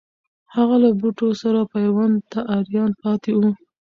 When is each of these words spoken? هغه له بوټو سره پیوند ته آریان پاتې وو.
هغه 0.55 0.75
له 0.83 0.89
بوټو 0.99 1.27
سره 1.41 1.61
پیوند 1.73 2.15
ته 2.31 2.39
آریان 2.57 2.91
پاتې 3.01 3.31
وو. 3.37 3.51